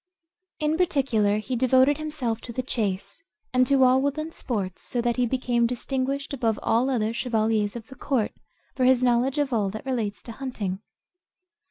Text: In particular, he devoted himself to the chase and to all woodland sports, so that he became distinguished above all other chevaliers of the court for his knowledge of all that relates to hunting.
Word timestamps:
In 0.59 0.77
particular, 0.77 1.37
he 1.37 1.55
devoted 1.55 1.99
himself 1.99 2.41
to 2.41 2.51
the 2.51 2.63
chase 2.63 3.21
and 3.53 3.67
to 3.67 3.83
all 3.83 4.01
woodland 4.01 4.33
sports, 4.33 4.81
so 4.81 4.99
that 4.99 5.17
he 5.17 5.27
became 5.27 5.67
distinguished 5.67 6.33
above 6.33 6.59
all 6.63 6.89
other 6.89 7.13
chevaliers 7.13 7.75
of 7.75 7.85
the 7.85 7.93
court 7.95 8.31
for 8.73 8.83
his 8.83 9.03
knowledge 9.03 9.37
of 9.37 9.53
all 9.53 9.69
that 9.69 9.85
relates 9.85 10.23
to 10.23 10.31
hunting. 10.31 10.79